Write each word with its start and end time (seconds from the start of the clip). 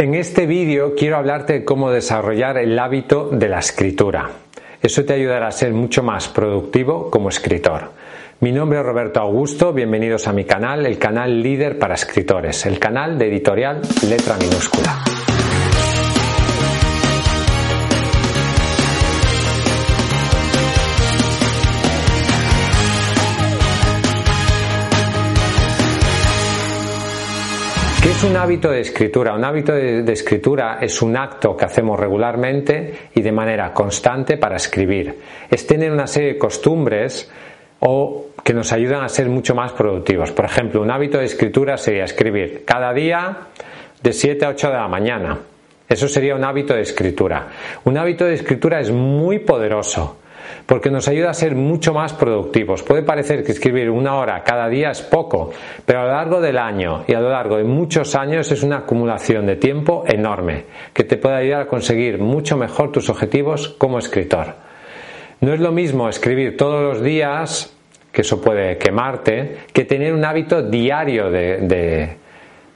En 0.00 0.14
este 0.14 0.46
vídeo 0.46 0.94
quiero 0.94 1.16
hablarte 1.16 1.54
de 1.54 1.64
cómo 1.64 1.90
desarrollar 1.90 2.56
el 2.56 2.78
hábito 2.78 3.30
de 3.32 3.48
la 3.48 3.58
escritura. 3.58 4.30
Eso 4.80 5.04
te 5.04 5.14
ayudará 5.14 5.48
a 5.48 5.50
ser 5.50 5.72
mucho 5.72 6.04
más 6.04 6.28
productivo 6.28 7.10
como 7.10 7.30
escritor. 7.30 7.90
Mi 8.38 8.52
nombre 8.52 8.78
es 8.78 8.86
Roberto 8.86 9.18
Augusto, 9.18 9.72
bienvenidos 9.72 10.28
a 10.28 10.32
mi 10.32 10.44
canal, 10.44 10.86
el 10.86 11.00
canal 11.00 11.42
líder 11.42 11.80
para 11.80 11.94
escritores, 11.94 12.64
el 12.66 12.78
canal 12.78 13.18
de 13.18 13.26
editorial 13.26 13.80
Letra 14.08 14.36
Minúscula. 14.36 15.02
Es 28.18 28.24
un 28.24 28.36
hábito 28.36 28.68
de 28.68 28.80
escritura? 28.80 29.32
Un 29.32 29.44
hábito 29.44 29.72
de, 29.72 30.12
escritura 30.12 30.78
es 30.80 31.02
un 31.02 31.16
acto 31.16 31.56
que 31.56 31.64
hacemos 31.64 32.00
regularmente 32.00 33.10
y 33.14 33.22
de 33.22 33.30
manera 33.30 33.72
constante 33.72 34.36
para 34.36 34.56
escribir. 34.56 35.20
Es 35.48 35.64
tener 35.68 35.92
una 35.92 36.08
serie 36.08 36.32
de 36.32 36.38
costumbres 36.38 37.30
o 37.78 38.30
que 38.42 38.52
nos 38.52 38.72
ayudan 38.72 39.04
a 39.04 39.08
ser 39.08 39.28
mucho 39.28 39.54
más 39.54 39.70
productivos. 39.70 40.32
Por 40.32 40.46
ejemplo, 40.46 40.82
un 40.82 40.90
hábito 40.90 41.18
de 41.18 41.26
escritura 41.26 41.76
sería 41.76 42.02
escribir 42.02 42.64
cada 42.64 42.92
día 42.92 43.38
de 44.02 44.12
7 44.12 44.46
a 44.46 44.48
8 44.48 44.66
de 44.66 44.74
la 44.74 44.88
mañana. 44.88 45.38
Eso 45.88 46.08
sería 46.08 46.34
un 46.34 46.42
hábito 46.42 46.74
de 46.74 46.82
escritura. 46.82 47.46
Un 47.84 47.98
hábito 47.98 48.24
de 48.24 48.34
escritura 48.34 48.80
es 48.80 48.90
muy 48.90 49.38
poderoso 49.38 50.16
porque 50.68 50.90
nos 50.90 51.08
ayuda 51.08 51.30
a 51.30 51.34
ser 51.34 51.54
mucho 51.54 51.94
más 51.94 52.12
productivos. 52.12 52.82
Puede 52.82 53.02
parecer 53.02 53.42
que 53.42 53.52
escribir 53.52 53.88
una 53.88 54.16
hora 54.16 54.44
cada 54.44 54.68
día 54.68 54.90
es 54.90 55.00
poco, 55.00 55.50
pero 55.86 56.00
a 56.00 56.02
lo 56.02 56.12
largo 56.12 56.40
del 56.42 56.58
año 56.58 57.04
y 57.08 57.14
a 57.14 57.20
lo 57.20 57.30
largo 57.30 57.56
de 57.56 57.64
muchos 57.64 58.14
años 58.14 58.52
es 58.52 58.62
una 58.62 58.80
acumulación 58.80 59.46
de 59.46 59.56
tiempo 59.56 60.04
enorme 60.06 60.66
que 60.92 61.04
te 61.04 61.16
puede 61.16 61.36
ayudar 61.36 61.62
a 61.62 61.66
conseguir 61.68 62.18
mucho 62.18 62.58
mejor 62.58 62.92
tus 62.92 63.08
objetivos 63.08 63.70
como 63.78 63.98
escritor. 63.98 64.56
No 65.40 65.54
es 65.54 65.60
lo 65.60 65.72
mismo 65.72 66.06
escribir 66.06 66.54
todos 66.58 66.82
los 66.82 67.02
días, 67.02 67.74
que 68.12 68.20
eso 68.20 68.38
puede 68.38 68.76
quemarte, 68.76 69.60
que 69.72 69.86
tener 69.86 70.12
un 70.12 70.22
hábito 70.26 70.60
diario 70.60 71.30
de, 71.30 72.18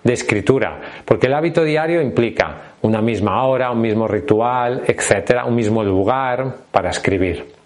escritura, 0.02 0.80
porque 1.04 1.26
el 1.26 1.34
hábito 1.34 1.62
diario 1.62 2.00
implica 2.00 2.72
una 2.80 3.02
misma 3.02 3.44
hora, 3.44 3.70
un 3.70 3.82
mismo 3.82 4.08
ritual, 4.08 4.82
etcétera, 4.86 5.44
un 5.44 5.54
mismo 5.54 5.84
lugar 5.84 6.54
para 6.70 6.88
escribir. 6.88 7.60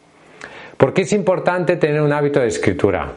¿Por 0.77 0.93
qué 0.93 1.03
es 1.03 1.13
importante 1.13 1.77
tener 1.77 2.01
un 2.03 2.13
hábito 2.13 2.41
de 2.41 2.49
escritura? 2.49 3.13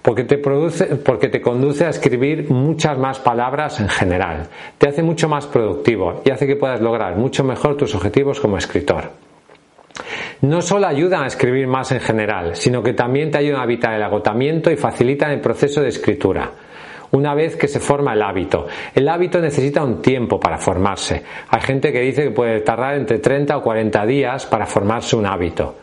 Porque 0.00 0.24
te, 0.24 0.38
produce, 0.38 0.96
porque 0.96 1.28
te 1.28 1.40
conduce 1.40 1.84
a 1.84 1.90
escribir 1.90 2.50
muchas 2.50 2.98
más 2.98 3.20
palabras 3.20 3.78
en 3.80 3.88
general, 3.88 4.48
te 4.78 4.88
hace 4.88 5.02
mucho 5.02 5.28
más 5.28 5.46
productivo 5.46 6.22
y 6.24 6.30
hace 6.30 6.46
que 6.46 6.56
puedas 6.56 6.80
lograr 6.80 7.16
mucho 7.16 7.44
mejor 7.44 7.76
tus 7.76 7.94
objetivos 7.94 8.40
como 8.40 8.56
escritor. 8.56 9.10
No 10.40 10.60
solo 10.60 10.88
ayudan 10.88 11.22
a 11.22 11.26
escribir 11.28 11.68
más 11.68 11.92
en 11.92 12.00
general, 12.00 12.56
sino 12.56 12.82
que 12.82 12.94
también 12.94 13.30
te 13.30 13.38
ayudan 13.38 13.60
a 13.60 13.64
evitar 13.64 13.94
el 13.94 14.02
agotamiento 14.02 14.72
y 14.72 14.76
facilitan 14.76 15.30
el 15.30 15.40
proceso 15.40 15.82
de 15.82 15.88
escritura 15.88 16.50
una 17.12 17.34
vez 17.34 17.56
que 17.56 17.68
se 17.68 17.78
forma 17.78 18.14
el 18.14 18.22
hábito. 18.22 18.66
El 18.94 19.08
hábito 19.08 19.38
necesita 19.38 19.84
un 19.84 20.00
tiempo 20.00 20.40
para 20.40 20.58
formarse. 20.58 21.22
Hay 21.50 21.60
gente 21.60 21.92
que 21.92 22.00
dice 22.00 22.24
que 22.24 22.30
puede 22.30 22.60
tardar 22.60 22.94
entre 22.94 23.18
30 23.18 23.56
o 23.56 23.62
40 23.62 24.06
días 24.06 24.46
para 24.46 24.66
formarse 24.66 25.14
un 25.14 25.26
hábito. 25.26 25.76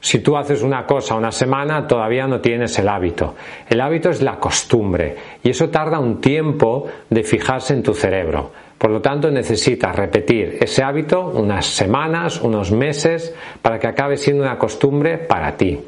Si 0.00 0.20
tú 0.20 0.36
haces 0.36 0.62
una 0.62 0.86
cosa 0.86 1.14
una 1.14 1.32
semana, 1.32 1.86
todavía 1.86 2.26
no 2.26 2.40
tienes 2.40 2.78
el 2.78 2.88
hábito. 2.88 3.34
El 3.68 3.80
hábito 3.80 4.10
es 4.10 4.22
la 4.22 4.36
costumbre 4.36 5.16
y 5.42 5.50
eso 5.50 5.68
tarda 5.68 5.98
un 5.98 6.20
tiempo 6.20 6.86
de 7.10 7.22
fijarse 7.22 7.74
en 7.74 7.82
tu 7.82 7.94
cerebro. 7.94 8.50
Por 8.78 8.90
lo 8.90 9.00
tanto, 9.00 9.30
necesitas 9.30 9.96
repetir 9.96 10.58
ese 10.60 10.82
hábito 10.82 11.28
unas 11.28 11.66
semanas, 11.66 12.40
unos 12.42 12.72
meses, 12.72 13.34
para 13.62 13.78
que 13.78 13.86
acabe 13.86 14.18
siendo 14.18 14.42
una 14.42 14.58
costumbre 14.58 15.16
para 15.16 15.56
ti. 15.56 15.80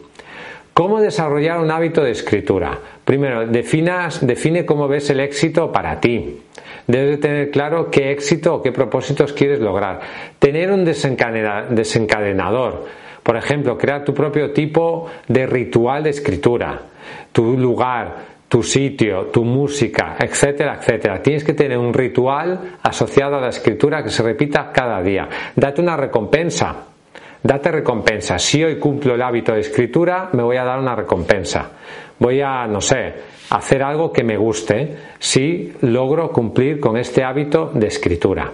¿Cómo 0.72 1.00
desarrollar 1.00 1.58
un 1.58 1.70
hábito 1.70 2.02
de 2.02 2.12
escritura? 2.12 2.78
Primero, 3.04 3.46
definas, 3.46 4.24
define 4.24 4.64
cómo 4.64 4.86
ves 4.86 5.10
el 5.10 5.20
éxito 5.20 5.72
para 5.72 6.00
ti. 6.00 6.40
Debes 6.86 7.20
tener 7.20 7.50
claro 7.50 7.90
qué 7.90 8.12
éxito 8.12 8.54
o 8.54 8.62
qué 8.62 8.72
propósitos 8.72 9.32
quieres 9.32 9.60
lograr. 9.60 10.00
Tener 10.38 10.70
un 10.70 10.84
desencadenador. 10.84 12.86
Por 13.28 13.36
ejemplo, 13.36 13.76
crear 13.76 14.06
tu 14.06 14.14
propio 14.14 14.52
tipo 14.52 15.06
de 15.28 15.46
ritual 15.46 16.02
de 16.02 16.08
escritura, 16.08 16.80
tu 17.30 17.58
lugar, 17.58 18.14
tu 18.48 18.62
sitio, 18.62 19.26
tu 19.26 19.44
música, 19.44 20.16
etcétera, 20.18 20.78
etcétera. 20.80 21.20
Tienes 21.20 21.44
que 21.44 21.52
tener 21.52 21.76
un 21.76 21.92
ritual 21.92 22.78
asociado 22.82 23.36
a 23.36 23.40
la 23.42 23.50
escritura 23.50 24.02
que 24.02 24.08
se 24.08 24.22
repita 24.22 24.72
cada 24.72 25.02
día. 25.02 25.28
Date 25.54 25.82
una 25.82 25.94
recompensa. 25.94 26.74
Date 27.42 27.70
recompensa. 27.70 28.38
Si 28.38 28.64
hoy 28.64 28.78
cumplo 28.78 29.14
el 29.14 29.20
hábito 29.20 29.52
de 29.52 29.60
escritura, 29.60 30.30
me 30.32 30.42
voy 30.42 30.56
a 30.56 30.64
dar 30.64 30.78
una 30.78 30.96
recompensa. 30.96 31.70
Voy 32.18 32.40
a, 32.40 32.66
no 32.66 32.80
sé, 32.80 33.12
hacer 33.50 33.82
algo 33.82 34.10
que 34.10 34.24
me 34.24 34.38
guste 34.38 34.96
si 35.18 35.74
logro 35.82 36.30
cumplir 36.30 36.80
con 36.80 36.96
este 36.96 37.22
hábito 37.22 37.72
de 37.74 37.88
escritura. 37.88 38.50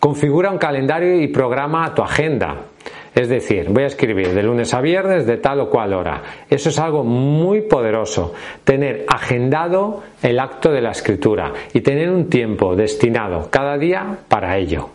Configura 0.00 0.50
un 0.50 0.56
calendario 0.56 1.20
y 1.20 1.28
programa 1.28 1.94
tu 1.94 2.00
agenda. 2.00 2.68
Es 3.14 3.28
decir, 3.28 3.68
voy 3.68 3.84
a 3.84 3.86
escribir 3.86 4.34
de 4.34 4.42
lunes 4.42 4.74
a 4.74 4.80
viernes 4.80 5.26
de 5.26 5.36
tal 5.36 5.60
o 5.60 5.70
cual 5.70 5.92
hora. 5.92 6.22
Eso 6.50 6.68
es 6.68 6.78
algo 6.78 7.04
muy 7.04 7.62
poderoso. 7.62 8.34
Tener 8.64 9.04
agendado 9.08 10.02
el 10.22 10.40
acto 10.40 10.72
de 10.72 10.80
la 10.80 10.90
escritura 10.90 11.52
y 11.72 11.80
tener 11.80 12.10
un 12.10 12.28
tiempo 12.28 12.74
destinado 12.74 13.48
cada 13.50 13.78
día 13.78 14.18
para 14.28 14.58
ello. 14.58 14.90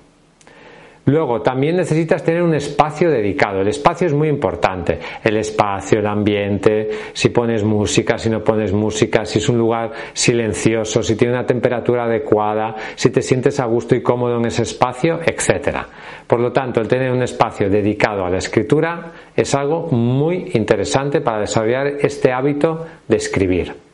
Luego, 1.09 1.41
también 1.41 1.75
necesitas 1.75 2.23
tener 2.23 2.43
un 2.43 2.53
espacio 2.53 3.09
dedicado. 3.09 3.61
El 3.61 3.67
espacio 3.69 4.05
es 4.05 4.13
muy 4.13 4.27
importante. 4.27 4.99
El 5.23 5.37
espacio, 5.37 5.99
el 5.99 6.05
ambiente, 6.05 6.87
si 7.13 7.29
pones 7.29 7.63
música, 7.63 8.19
si 8.19 8.29
no 8.29 8.43
pones 8.43 8.71
música, 8.71 9.25
si 9.25 9.39
es 9.39 9.49
un 9.49 9.57
lugar 9.57 9.91
silencioso, 10.13 11.01
si 11.01 11.15
tiene 11.15 11.33
una 11.33 11.47
temperatura 11.47 12.03
adecuada, 12.03 12.75
si 12.93 13.09
te 13.09 13.23
sientes 13.23 13.59
a 13.59 13.65
gusto 13.65 13.95
y 13.95 14.03
cómodo 14.03 14.37
en 14.37 14.45
ese 14.45 14.61
espacio, 14.61 15.19
etc. 15.25 15.79
Por 16.27 16.39
lo 16.39 16.51
tanto, 16.51 16.79
el 16.79 16.87
tener 16.87 17.11
un 17.11 17.23
espacio 17.23 17.71
dedicado 17.71 18.23
a 18.23 18.29
la 18.29 18.37
escritura 18.37 19.11
es 19.35 19.55
algo 19.55 19.87
muy 19.87 20.51
interesante 20.53 21.21
para 21.21 21.39
desarrollar 21.39 21.87
este 22.01 22.31
hábito 22.31 22.85
de 23.07 23.17
escribir. 23.17 23.88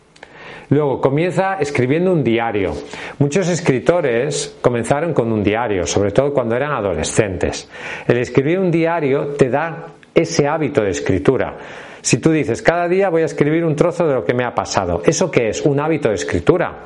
Luego 0.70 1.00
comienza 1.00 1.56
escribiendo 1.56 2.12
un 2.12 2.24
diario. 2.24 2.74
Muchos 3.20 3.48
escritores 3.50 4.58
comenzaron 4.62 5.14
con 5.14 5.32
un 5.32 5.44
diario, 5.44 5.86
sobre 5.86 6.12
todo 6.12 6.34
cuando 6.34 6.56
eran 6.56 6.72
adolescentes. 6.72 7.70
El 8.08 8.18
escribir 8.18 8.60
un 8.60 8.72
diario 8.72 9.28
te 9.38 9.50
da 9.50 9.88
ese 10.14 10.48
hábito 10.48 10.82
de 10.82 10.90
escritura. 10.90 11.58
Si 12.02 12.18
tú 12.18 12.32
dices, 12.32 12.62
cada 12.62 12.88
día 12.88 13.10
voy 13.10 13.24
a 13.24 13.26
escribir 13.26 13.66
un 13.66 13.76
trozo 13.76 14.08
de 14.08 14.14
lo 14.14 14.24
que 14.24 14.34
me 14.34 14.44
ha 14.44 14.54
pasado, 14.54 15.02
¿eso 15.06 15.30
qué 15.30 15.50
es? 15.50 15.64
Un 15.66 15.80
hábito 15.80 16.10
de 16.10 16.16
escritura. 16.16 16.84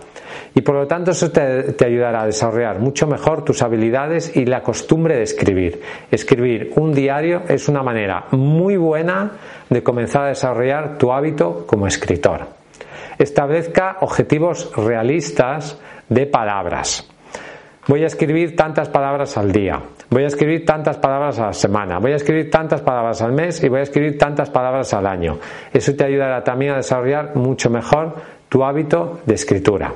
Y 0.55 0.61
por 0.61 0.75
lo 0.75 0.87
tanto 0.87 1.11
eso 1.11 1.29
te, 1.31 1.73
te, 1.73 1.85
ayudará 1.85 2.23
a 2.23 2.25
desarrollar 2.25 2.79
mucho 2.79 3.05
mejor 3.05 3.43
tus 3.43 3.61
habilidades 3.61 4.35
y 4.35 4.45
la 4.45 4.61
costumbre 4.61 5.17
de 5.17 5.23
escribir. 5.23 5.81
Escribir 6.09 6.71
un 6.77 6.93
diario 6.93 7.43
es 7.47 7.67
una 7.69 7.83
manera 7.83 8.25
muy 8.31 8.77
buena 8.77 9.31
de 9.69 9.83
comenzar 9.83 10.23
a 10.23 10.29
desarrollar 10.29 10.97
tu 10.97 11.11
hábito 11.11 11.65
como 11.67 11.85
escritor 11.85 12.58
establezca 13.19 13.97
objetivos 13.99 14.71
realistas 14.75 15.77
de 16.07 16.25
palabras. 16.25 17.07
Voy 17.87 18.03
a 18.03 18.07
escribir 18.07 18.55
tantas 18.55 18.87
palabras 18.89 19.37
al 19.37 19.51
día, 19.51 19.81
voy 20.09 20.23
a 20.23 20.27
escribir 20.27 20.63
tantas 20.65 20.97
palabras 20.97 21.39
a 21.39 21.47
la 21.47 21.53
semana, 21.53 21.99
voy 21.99 22.13
a 22.13 22.17
escribir 22.17 22.49
tantas 22.49 22.81
palabras 22.81 23.21
al 23.21 23.31
mes 23.33 23.63
y 23.63 23.69
voy 23.69 23.79
a 23.79 23.83
escribir 23.83 24.17
tantas 24.17 24.49
palabras 24.49 24.93
al 24.93 25.07
año. 25.07 25.39
Eso 25.73 25.95
te 25.95 26.05
ayudará 26.05 26.43
también 26.43 26.73
a 26.73 26.77
desarrollar 26.77 27.35
mucho 27.35 27.69
mejor 27.69 28.15
tu 28.47 28.63
hábito 28.63 29.19
de 29.25 29.33
escritura. 29.33 29.91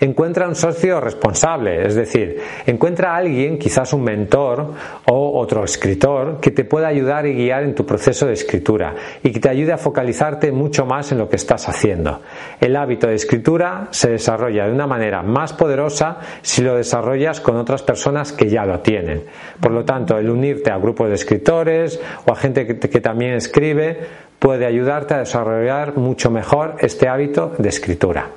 Encuentra 0.00 0.48
un 0.48 0.54
socio 0.54 1.00
responsable, 1.00 1.86
es 1.86 1.94
decir, 1.94 2.40
encuentra 2.66 3.12
a 3.12 3.16
alguien, 3.16 3.58
quizás 3.58 3.92
un 3.92 4.04
mentor 4.04 4.72
o 5.06 5.38
otro 5.38 5.64
escritor, 5.64 6.38
que 6.40 6.50
te 6.50 6.64
pueda 6.64 6.88
ayudar 6.88 7.26
y 7.26 7.34
guiar 7.34 7.64
en 7.64 7.74
tu 7.74 7.84
proceso 7.84 8.26
de 8.26 8.34
escritura 8.34 8.94
y 9.22 9.32
que 9.32 9.40
te 9.40 9.48
ayude 9.48 9.72
a 9.72 9.78
focalizarte 9.78 10.52
mucho 10.52 10.86
más 10.86 11.12
en 11.12 11.18
lo 11.18 11.28
que 11.28 11.36
estás 11.36 11.68
haciendo. 11.68 12.20
El 12.60 12.76
hábito 12.76 13.08
de 13.08 13.14
escritura 13.14 13.88
se 13.90 14.10
desarrolla 14.10 14.66
de 14.66 14.72
una 14.72 14.86
manera 14.86 15.22
más 15.22 15.52
poderosa 15.52 16.18
si 16.42 16.62
lo 16.62 16.76
desarrollas 16.76 17.40
con 17.40 17.56
otras 17.56 17.82
personas 17.82 18.32
que 18.32 18.48
ya 18.48 18.64
lo 18.64 18.80
tienen. 18.80 19.24
Por 19.60 19.72
lo 19.72 19.84
tanto, 19.84 20.18
el 20.18 20.30
unirte 20.30 20.70
a 20.70 20.78
grupos 20.78 21.08
de 21.08 21.14
escritores 21.14 22.00
o 22.26 22.32
a 22.32 22.36
gente 22.36 22.66
que, 22.66 22.78
que 22.78 23.00
también 23.00 23.34
escribe 23.34 23.98
puede 24.38 24.66
ayudarte 24.66 25.14
a 25.14 25.18
desarrollar 25.18 25.96
mucho 25.96 26.30
mejor 26.30 26.76
este 26.80 27.08
hábito 27.08 27.54
de 27.58 27.68
escritura. 27.68 28.30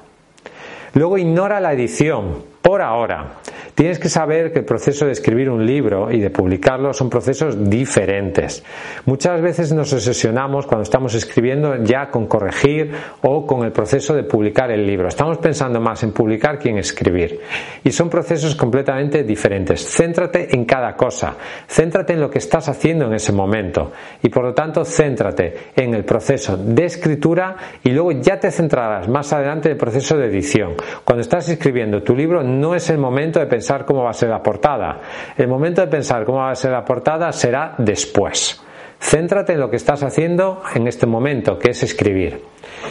Luego 0.93 1.17
ignora 1.17 1.61
la 1.61 1.71
edición, 1.71 2.43
por 2.61 2.81
ahora. 2.81 3.39
Tienes 3.75 3.99
que 3.99 4.09
saber 4.09 4.51
que 4.51 4.59
el 4.59 4.65
proceso 4.65 5.05
de 5.05 5.13
escribir 5.13 5.49
un 5.49 5.65
libro 5.65 6.11
y 6.11 6.19
de 6.19 6.29
publicarlo 6.29 6.93
son 6.93 7.09
procesos 7.09 7.69
diferentes. 7.69 8.63
Muchas 9.05 9.41
veces 9.41 9.73
nos 9.73 9.91
obsesionamos 9.93 10.67
cuando 10.67 10.83
estamos 10.83 11.15
escribiendo 11.15 11.83
ya 11.83 12.09
con 12.09 12.27
corregir 12.27 12.91
o 13.21 13.45
con 13.47 13.63
el 13.63 13.71
proceso 13.71 14.13
de 14.13 14.23
publicar 14.23 14.71
el 14.71 14.85
libro. 14.85 15.07
Estamos 15.07 15.37
pensando 15.37 15.79
más 15.79 16.03
en 16.03 16.11
publicar 16.11 16.59
que 16.59 16.69
en 16.69 16.77
escribir. 16.77 17.39
Y 17.83 17.91
son 17.91 18.09
procesos 18.09 18.55
completamente 18.55 19.23
diferentes. 19.23 19.85
Céntrate 19.85 20.53
en 20.53 20.65
cada 20.65 20.95
cosa. 20.95 21.35
Céntrate 21.67 22.13
en 22.13 22.21
lo 22.21 22.29
que 22.29 22.39
estás 22.39 22.69
haciendo 22.69 23.05
en 23.05 23.13
ese 23.13 23.31
momento. 23.31 23.91
Y 24.21 24.29
por 24.29 24.43
lo 24.43 24.53
tanto, 24.53 24.85
céntrate 24.85 25.71
en 25.75 25.93
el 25.93 26.03
proceso 26.03 26.57
de 26.57 26.85
escritura 26.85 27.55
y 27.83 27.89
luego 27.89 28.11
ya 28.11 28.39
te 28.39 28.51
centrarás 28.51 29.07
más 29.07 29.31
adelante 29.33 29.69
en 29.69 29.73
el 29.73 29.79
proceso 29.79 30.17
de 30.17 30.27
edición. 30.27 30.73
Cuando 31.03 31.21
estás 31.21 31.49
escribiendo 31.49 32.03
tu 32.03 32.15
libro, 32.15 32.43
no 32.59 32.75
es 32.75 32.89
el 32.89 32.98
momento 32.98 33.39
de 33.39 33.48
pensar 33.48 33.86
cómo 33.86 34.03
va 34.03 34.12
a 34.12 34.13
ser 34.13 34.30
la 34.30 34.44
portada. 34.44 35.00
El 35.38 35.48
momento 35.48 35.81
de 35.81 35.88
pensar 35.88 36.25
cómo 36.25 36.39
va 36.39 36.51
a 36.51 36.56
ser 36.56 36.71
la 36.71 36.86
portada 36.86 37.31
será 37.31 37.75
después. 37.77 38.62
Céntrate 39.00 39.53
en 39.53 39.59
lo 39.59 39.69
que 39.69 39.77
estás 39.77 40.03
haciendo 40.03 40.62
en 40.75 40.88
este 40.88 41.07
momento, 41.07 41.57
que 41.57 41.71
es 41.71 41.81
escribir. 41.81 42.44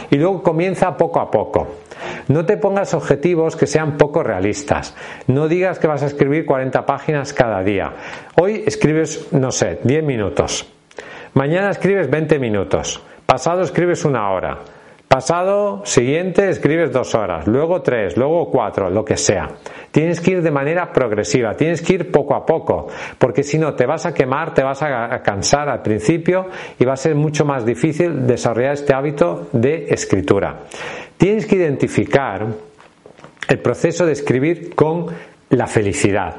Y 0.09 0.17
luego 0.17 0.43
comienza 0.43 0.97
poco 0.97 1.21
a 1.21 1.31
poco. 1.31 1.67
No 2.27 2.45
te 2.45 2.57
pongas 2.57 2.93
objetivos 2.93 3.55
que 3.55 3.65
sean 3.65 3.97
poco 3.97 4.21
realistas. 4.21 4.93
No 5.27 5.47
digas 5.47 5.79
que 5.79 5.87
vas 5.87 6.03
a 6.03 6.07
escribir 6.07 6.45
40 6.45 6.85
páginas 6.85 7.33
cada 7.33 7.63
día. 7.63 7.93
Hoy 8.35 8.63
escribes, 8.65 9.31
no 9.31 9.51
sé, 9.51 9.79
10 9.83 10.03
minutos. 10.03 10.67
Mañana 11.33 11.69
escribes 11.69 12.09
20 12.09 12.39
minutos. 12.39 13.01
Pasado 13.25 13.61
escribes 13.61 14.03
una 14.03 14.31
hora. 14.31 14.59
Pasado 15.11 15.81
siguiente 15.83 16.47
escribes 16.47 16.89
dos 16.93 17.15
horas, 17.15 17.45
luego 17.45 17.81
tres, 17.81 18.15
luego 18.15 18.49
cuatro, 18.49 18.89
lo 18.89 19.03
que 19.03 19.17
sea. 19.17 19.49
Tienes 19.91 20.21
que 20.21 20.31
ir 20.31 20.41
de 20.41 20.51
manera 20.51 20.93
progresiva, 20.93 21.53
tienes 21.53 21.81
que 21.81 21.95
ir 21.95 22.11
poco 22.11 22.33
a 22.33 22.45
poco, 22.45 22.87
porque 23.17 23.43
si 23.43 23.57
no 23.57 23.73
te 23.73 23.85
vas 23.85 24.05
a 24.05 24.13
quemar, 24.13 24.53
te 24.53 24.63
vas 24.63 24.81
a 24.81 25.21
cansar 25.21 25.67
al 25.67 25.81
principio 25.81 26.47
y 26.79 26.85
va 26.85 26.93
a 26.93 26.95
ser 26.95 27.15
mucho 27.15 27.43
más 27.43 27.65
difícil 27.65 28.25
desarrollar 28.25 28.71
este 28.71 28.93
hábito 28.93 29.49
de 29.51 29.87
escritura. 29.89 30.61
Tienes 31.17 31.45
que 31.45 31.57
identificar 31.57 32.47
el 33.49 33.59
proceso 33.59 34.05
de 34.05 34.13
escribir 34.13 34.73
con 34.75 35.07
la 35.49 35.67
felicidad, 35.67 36.35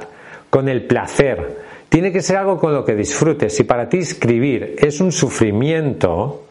con 0.48 0.70
el 0.70 0.86
placer. 0.86 1.58
Tiene 1.90 2.10
que 2.10 2.22
ser 2.22 2.38
algo 2.38 2.56
con 2.56 2.72
lo 2.72 2.86
que 2.86 2.94
disfrutes. 2.94 3.54
Si 3.54 3.64
para 3.64 3.90
ti 3.90 3.98
escribir 3.98 4.76
es 4.78 4.98
un 5.02 5.12
sufrimiento, 5.12 6.46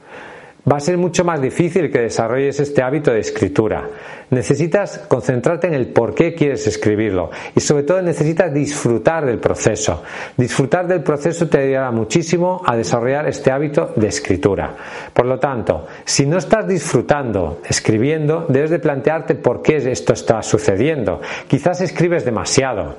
va 0.70 0.78
a 0.78 0.80
ser 0.80 0.98
mucho 0.98 1.24
más 1.24 1.42
difícil 1.42 1.92
que 1.92 2.00
desarrolles 2.00 2.60
este 2.60 2.82
hábito 2.82 3.12
de 3.12 3.20
escritura. 3.20 3.90
Necesitas 4.30 5.00
concentrarte 5.08 5.68
en 5.68 5.74
el 5.74 5.88
por 5.88 6.16
qué 6.16 6.34
quieres 6.34 6.66
escribirlo 6.68 7.32
y 7.56 7.60
sobre 7.60 7.84
todo 7.84 8.02
necesitas 8.02 8.54
disfrutar 8.54 9.26
del 9.26 9.40
proceso. 9.40 10.04
Disfrutar 10.38 10.88
del 10.88 11.04
proceso 11.04 11.50
te 11.50 11.60
ayudará 11.60 11.92
muchísimo 11.92 12.62
a 12.66 12.76
desarrollar 12.76 13.28
este 13.28 13.52
hábito 13.52 13.92
de 13.96 14.08
escritura. 14.08 14.76
Por 15.14 15.26
lo 15.26 15.40
tanto, 15.40 15.88
si 16.06 16.26
no 16.26 16.38
estás 16.38 16.68
disfrutando 16.68 17.62
escribiendo, 17.68 18.46
debes 18.48 18.70
de 18.70 18.80
plantearte 18.80 19.36
por 19.36 19.62
qué 19.62 19.78
esto 19.78 20.14
está 20.14 20.42
sucediendo. 20.44 21.22
Quizás 21.48 21.82
escribes 21.82 22.24
demasiado. 22.24 22.96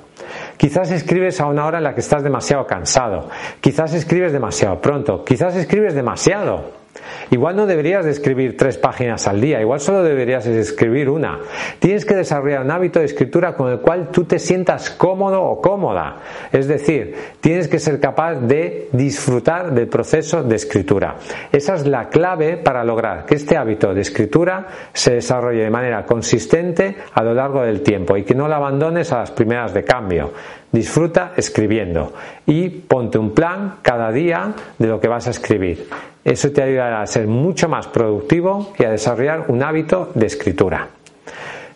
Quizás 0.56 0.90
escribes 0.90 1.40
a 1.40 1.46
una 1.46 1.66
hora 1.66 1.78
en 1.78 1.84
la 1.84 1.94
que 1.94 2.00
estás 2.00 2.22
demasiado 2.22 2.66
cansado. 2.66 3.28
Quizás 3.60 3.94
escribes 3.94 4.32
demasiado 4.32 4.80
pronto. 4.80 5.24
Quizás 5.24 5.56
escribes 5.56 5.94
demasiado. 5.94 6.81
Igual 7.30 7.56
no 7.56 7.66
deberías 7.66 8.04
de 8.04 8.10
escribir 8.10 8.56
tres 8.56 8.76
páginas 8.76 9.26
al 9.26 9.40
día, 9.40 9.60
igual 9.60 9.80
solo 9.80 10.02
deberías 10.02 10.44
de 10.44 10.60
escribir 10.60 11.08
una. 11.08 11.38
Tienes 11.78 12.04
que 12.04 12.14
desarrollar 12.14 12.62
un 12.62 12.70
hábito 12.70 12.98
de 12.98 13.06
escritura 13.06 13.54
con 13.54 13.72
el 13.72 13.80
cual 13.80 14.10
tú 14.10 14.24
te 14.24 14.38
sientas 14.38 14.90
cómodo 14.90 15.42
o 15.42 15.60
cómoda. 15.60 16.16
Es 16.52 16.68
decir, 16.68 17.14
tienes 17.40 17.68
que 17.68 17.78
ser 17.78 18.00
capaz 18.00 18.34
de 18.34 18.88
disfrutar 18.92 19.72
del 19.72 19.88
proceso 19.88 20.42
de 20.42 20.56
escritura. 20.56 21.16
Esa 21.50 21.74
es 21.74 21.86
la 21.86 22.10
clave 22.10 22.58
para 22.58 22.84
lograr 22.84 23.24
que 23.24 23.36
este 23.36 23.56
hábito 23.56 23.94
de 23.94 24.02
escritura 24.02 24.66
se 24.92 25.14
desarrolle 25.14 25.62
de 25.62 25.70
manera 25.70 26.04
consistente 26.04 26.96
a 27.14 27.22
lo 27.22 27.32
largo 27.32 27.62
del 27.62 27.82
tiempo 27.82 28.16
y 28.16 28.24
que 28.24 28.34
no 28.34 28.46
lo 28.46 28.54
abandones 28.54 29.10
a 29.12 29.20
las 29.20 29.30
primeras 29.30 29.72
de 29.72 29.84
cambio. 29.84 30.32
Disfruta 30.70 31.32
escribiendo 31.36 32.12
y 32.46 32.68
ponte 32.68 33.18
un 33.18 33.32
plan 33.32 33.76
cada 33.82 34.10
día 34.10 34.54
de 34.78 34.88
lo 34.88 35.00
que 35.00 35.08
vas 35.08 35.26
a 35.28 35.30
escribir. 35.30 35.86
Eso 36.24 36.50
te 36.52 36.62
ayudará 36.62 37.02
a 37.02 37.06
ser 37.06 37.26
mucho 37.26 37.68
más 37.68 37.88
productivo 37.88 38.72
y 38.78 38.84
a 38.84 38.90
desarrollar 38.90 39.46
un 39.48 39.62
hábito 39.62 40.10
de 40.14 40.26
escritura. 40.26 40.88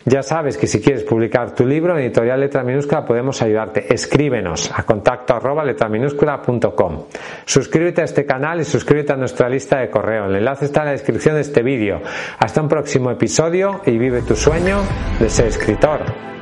Ya 0.05 0.23
sabes 0.23 0.57
que 0.57 0.67
si 0.67 0.79
quieres 0.79 1.03
publicar 1.03 1.53
tu 1.53 1.65
libro 1.65 1.93
en 1.93 2.05
editorial 2.05 2.39
letra 2.39 2.63
minúscula 2.63 3.03
podemos 3.03 3.41
ayudarte. 3.41 3.93
Escríbenos 3.93 4.71
a 4.73 4.83
contacto 4.83 5.35
arroba 5.35 5.65
Suscríbete 7.45 8.01
a 8.01 8.05
este 8.05 8.25
canal 8.25 8.61
y 8.61 8.63
suscríbete 8.63 9.11
a 9.11 9.17
nuestra 9.17 9.49
lista 9.49 9.79
de 9.79 9.89
correo. 9.89 10.27
El 10.27 10.37
enlace 10.37 10.63
está 10.63 10.79
en 10.79 10.85
la 10.85 10.91
descripción 10.93 11.35
de 11.35 11.41
este 11.41 11.61
vídeo. 11.61 11.99
Hasta 12.39 12.61
un 12.61 12.69
próximo 12.69 13.11
episodio 13.11 13.81
y 13.85 13.97
vive 13.97 14.21
tu 14.21 14.37
sueño 14.37 14.79
de 15.19 15.29
ser 15.29 15.47
escritor. 15.47 16.36